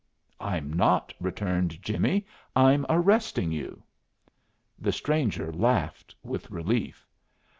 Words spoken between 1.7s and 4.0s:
Jimmie, "I'm arresting you!"